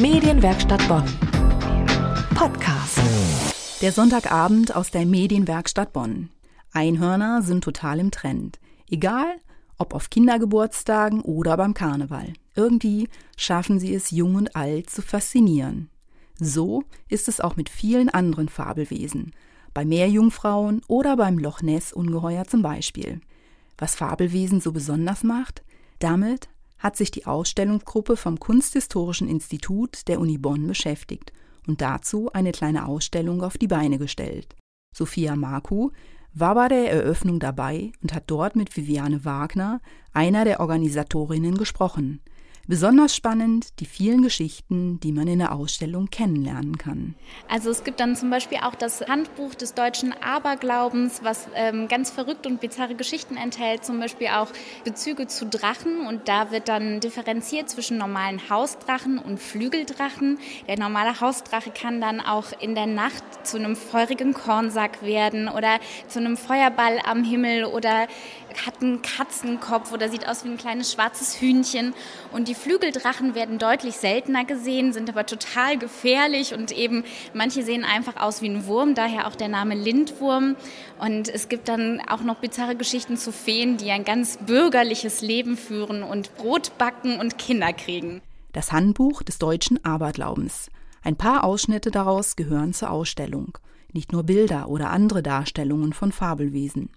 [0.00, 1.02] Medienwerkstatt Bonn.
[2.36, 3.00] Podcast.
[3.82, 6.30] Der Sonntagabend aus der Medienwerkstatt Bonn.
[6.72, 8.60] Einhörner sind total im Trend.
[8.88, 9.26] Egal,
[9.76, 12.32] ob auf Kindergeburtstagen oder beim Karneval.
[12.54, 15.90] Irgendwie schaffen sie es, jung und alt zu faszinieren.
[16.38, 19.32] So ist es auch mit vielen anderen Fabelwesen.
[19.74, 23.20] Bei Meerjungfrauen oder beim Loch Ness-Ungeheuer zum Beispiel.
[23.76, 25.64] Was Fabelwesen so besonders macht?
[25.98, 26.48] Damit
[26.78, 31.32] hat sich die Ausstellungsgruppe vom Kunsthistorischen Institut der Uni Bonn beschäftigt
[31.66, 34.56] und dazu eine kleine Ausstellung auf die Beine gestellt.
[34.94, 35.90] Sophia Marku
[36.34, 39.80] war bei der Eröffnung dabei und hat dort mit Viviane Wagner,
[40.12, 42.20] einer der Organisatorinnen, gesprochen.
[42.70, 47.14] Besonders spannend die vielen Geschichten, die man in der Ausstellung kennenlernen kann.
[47.48, 52.10] Also es gibt dann zum Beispiel auch das Handbuch des deutschen Aberglaubens, was ähm, ganz
[52.10, 54.48] verrückt und bizarre Geschichten enthält, zum Beispiel auch
[54.84, 56.06] Bezüge zu Drachen.
[56.06, 60.38] Und da wird dann differenziert zwischen normalen Hausdrachen und Flügeldrachen.
[60.66, 65.80] Der normale Hausdrache kann dann auch in der Nacht zu einem feurigen Kornsack werden oder
[66.08, 68.08] zu einem Feuerball am Himmel oder
[68.66, 71.94] hat einen Katzenkopf oder sieht aus wie ein kleines schwarzes Hühnchen.
[72.30, 77.84] Und die Flügeldrachen werden deutlich seltener gesehen, sind aber total gefährlich und eben manche sehen
[77.84, 80.56] einfach aus wie ein Wurm, daher auch der Name Lindwurm.
[80.98, 85.56] Und es gibt dann auch noch bizarre Geschichten zu Feen, die ein ganz bürgerliches Leben
[85.56, 88.20] führen und Brot backen und Kinder kriegen.
[88.52, 90.70] Das Handbuch des deutschen Aberglaubens.
[91.02, 93.56] Ein paar Ausschnitte daraus gehören zur Ausstellung.
[93.92, 96.90] Nicht nur Bilder oder andere Darstellungen von Fabelwesen.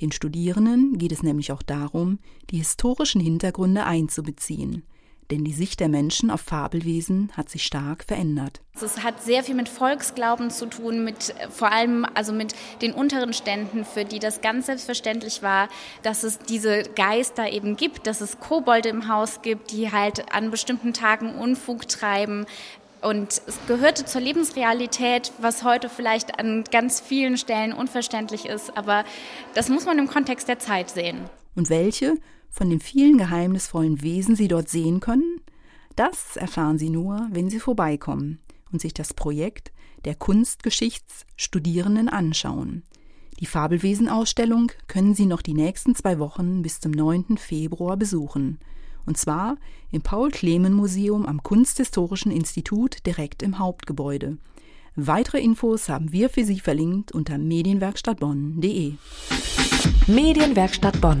[0.00, 2.18] Den Studierenden geht es nämlich auch darum,
[2.50, 4.82] die historischen Hintergründe einzubeziehen.
[5.30, 8.60] Denn die Sicht der Menschen auf Fabelwesen hat sich stark verändert.
[8.74, 13.32] Es hat sehr viel mit Volksglauben zu tun, mit vor allem also mit den unteren
[13.32, 15.68] Ständen, für die das ganz selbstverständlich war,
[16.02, 20.50] dass es diese Geister eben gibt, dass es Kobolde im Haus gibt, die halt an
[20.50, 22.46] bestimmten Tagen Unfug treiben,
[23.04, 28.76] und es gehörte zur Lebensrealität, was heute vielleicht an ganz vielen Stellen unverständlich ist.
[28.78, 29.04] Aber
[29.52, 31.18] das muss man im Kontext der Zeit sehen.
[31.54, 32.16] Und welche
[32.54, 35.40] von den vielen geheimnisvollen Wesen Sie dort sehen können?
[35.96, 38.38] Das erfahren Sie nur, wenn Sie vorbeikommen
[38.72, 39.72] und sich das Projekt
[40.04, 42.84] der Kunstgeschichtsstudierenden anschauen.
[43.40, 47.36] Die Fabelwesenausstellung können Sie noch die nächsten zwei Wochen bis zum 9.
[47.36, 48.58] Februar besuchen
[49.06, 49.56] und zwar
[49.90, 54.38] im Paul-Klemen-Museum am Kunsthistorischen Institut direkt im Hauptgebäude.
[54.96, 58.94] Weitere Infos haben wir für Sie verlinkt unter medienwerkstattbonn.de.
[60.06, 61.20] Medienwerkstatt Bonn.